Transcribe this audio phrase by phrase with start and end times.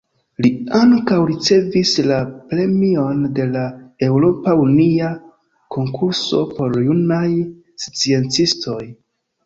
[0.43, 2.17] Li ankaŭ ricevis la
[2.53, 3.67] Premion de la
[4.09, 5.13] Eŭropa Unia
[5.79, 7.31] Konkurso por Junaj
[7.89, 8.85] Sciencistoj.